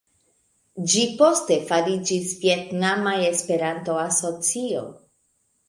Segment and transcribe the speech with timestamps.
[0.93, 4.85] Ĝi poste fariĝis Vjetnama Esperanto-Asocio.